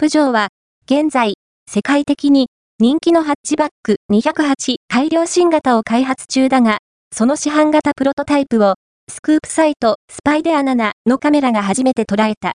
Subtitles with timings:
[0.00, 0.50] プジョーは、
[0.88, 1.34] 現在、
[1.68, 2.46] 世界的に
[2.78, 6.78] 人気のハッチバック208改良新型を開発中だが、
[7.12, 8.76] その市販型プロトタイプを、
[9.10, 12.46] スクープサイトスパイデア7のカメラが初めて捉えた。